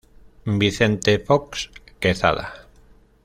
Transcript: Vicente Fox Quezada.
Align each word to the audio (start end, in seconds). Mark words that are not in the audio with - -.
Vicente 0.61 1.19
Fox 1.19 1.69
Quezada. 1.99 2.65